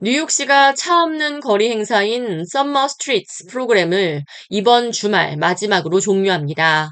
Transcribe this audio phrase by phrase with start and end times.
[0.00, 6.90] 뉴욕시가 차 없는 거리 행사인 Summer Streets 프로그램을 이번 주말 마지막으로 종료합니다.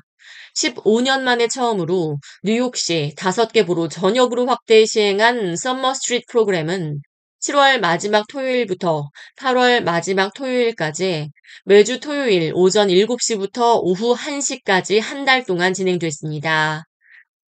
[0.54, 7.00] 15년 만에 처음으로 뉴욕시 5개 borough 전역으로 확대 시행한 Summer Street 프로그램은
[7.42, 11.30] 7월 마지막 토요일부터 8월 마지막 토요일까지
[11.64, 16.84] 매주 토요일 오전 7시부터 오후 1시까지 한 달 동안 진행됐습니다.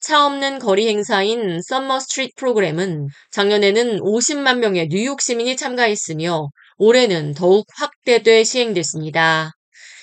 [0.05, 7.65] 차 없는 거리 행사인 Summer Street 프로그램은 작년에는 50만 명의 뉴욕 시민이 참가했으며 올해는 더욱
[7.75, 9.53] 확대돼 시행됐습니다.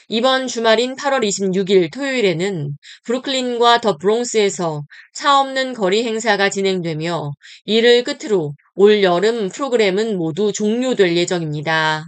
[0.08, 2.72] 이번 주말인 8월 26일 토요일에는
[3.04, 4.82] 브루클린과 더 브롱스에서
[5.14, 7.30] 차 없는 거리 행사가 진행되며
[7.66, 12.08] 이를 끝으로 올 여름 프로그램은 모두 종료될 예정입니다.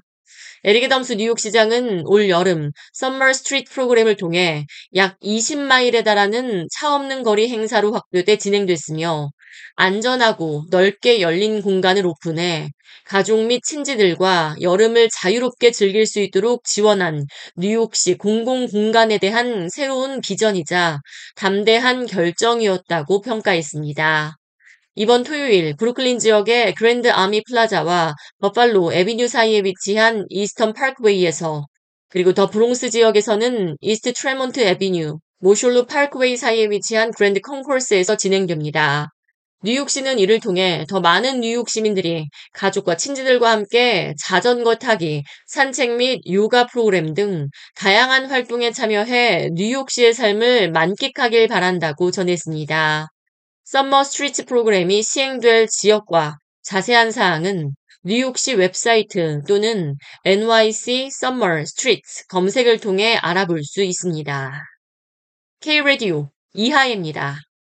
[0.65, 7.49] 에릭 애덤스 뉴욕시장은 올 여름 Summer Street 프로그램을 통해 약 20마일에 달하는 차 없는 거리
[7.49, 9.29] 행사로 확대돼 진행됐으며
[9.75, 12.69] 안전하고 넓게 열린 공간을 오픈해
[13.05, 17.25] 가족 및 친지들과 여름을 자유롭게 즐길 수 있도록 지원한
[17.57, 20.99] 뉴욕시 공공공간에 대한 새로운 비전이자
[21.35, 24.37] 담대한 결정이었다고 평가했습니다.
[24.95, 31.65] 이번 토요일 브루클린 지역의 그랜드 아미 플라자와 버팔로 에비뉴 사이에 위치한 이스턴 파크웨이에서
[32.09, 39.09] 그리고 더 브롱스 지역에서는 이스트 트레몬트 에비뉴, 모셜루 파크웨이 사이에 위치한 그랜드 컨코스에서 진행됩니다.
[39.63, 46.67] 뉴욕시는 이를 통해 더 많은 뉴욕 시민들이 가족과 친지들과 함께 자전거 타기, 산책 및 요가
[46.67, 47.47] 프로그램 등
[47.77, 53.12] 다양한 활동에 참여해 뉴욕시의 삶을 만끽하길 바란다고 전했습니다.
[53.65, 63.15] Summer Street 프로그램이 시행될 지역과 자세한 사항은 뉴욕시 웹사이트 또는 NYC Summer Streets 검색을 통해
[63.15, 64.61] 알아볼 수 있습니다.
[65.61, 67.37] K-Radio 이하예입니다.